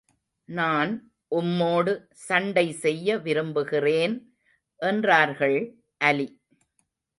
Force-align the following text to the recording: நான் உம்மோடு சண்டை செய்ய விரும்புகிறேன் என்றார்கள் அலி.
நான் 0.49 0.93
உம்மோடு 1.31 1.93
சண்டை 2.21 2.65
செய்ய 2.79 3.17
விரும்புகிறேன் 3.17 4.15
என்றார்கள் 4.81 5.59
அலி. 6.01 6.27